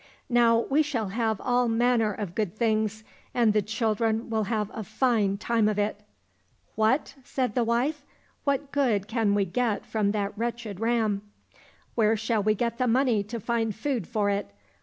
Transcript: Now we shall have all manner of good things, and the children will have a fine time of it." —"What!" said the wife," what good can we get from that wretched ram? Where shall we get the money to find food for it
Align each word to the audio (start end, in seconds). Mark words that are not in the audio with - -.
Now 0.31 0.61
we 0.67 0.81
shall 0.81 1.09
have 1.09 1.39
all 1.39 1.67
manner 1.67 2.11
of 2.11 2.33
good 2.33 2.57
things, 2.57 3.03
and 3.35 3.53
the 3.53 3.61
children 3.61 4.31
will 4.31 4.45
have 4.45 4.71
a 4.73 4.83
fine 4.83 5.37
time 5.37 5.69
of 5.69 5.77
it." 5.77 6.01
—"What!" 6.75 7.13
said 7.23 7.53
the 7.53 7.63
wife," 7.63 8.03
what 8.43 8.71
good 8.71 9.07
can 9.07 9.35
we 9.35 9.45
get 9.45 9.85
from 9.85 10.09
that 10.13 10.35
wretched 10.35 10.79
ram? 10.79 11.21
Where 11.93 12.17
shall 12.17 12.41
we 12.41 12.55
get 12.55 12.79
the 12.79 12.87
money 12.87 13.21
to 13.25 13.39
find 13.39 13.75
food 13.75 14.07
for 14.07 14.31
it 14.31 14.49